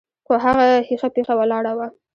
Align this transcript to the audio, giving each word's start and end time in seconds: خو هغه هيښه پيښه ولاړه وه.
خو 0.25 0.33
هغه 0.45 0.65
هيښه 0.87 1.09
پيښه 1.15 1.33
ولاړه 1.37 1.71
وه. 1.77 1.87